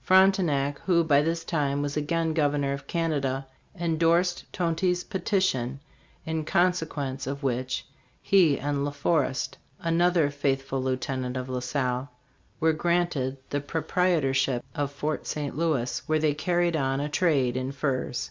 [0.00, 3.46] Frontenac, who by this time was again Governor of Canada,
[3.78, 5.80] endorsed Tonty's petition,
[6.24, 7.86] in consequence of which
[8.22, 12.08] he and La Forest, another faith ful lieutenant of La Salle,
[12.58, 15.54] were granted the proprietorship of Fort St.
[15.58, 18.30] Louis, where they carried on a trade in furs.